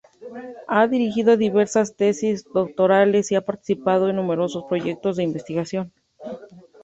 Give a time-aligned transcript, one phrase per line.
[0.67, 5.93] Ha dirigido diversas tesis doctorales y ha participado en numerosos proyectos de investigación.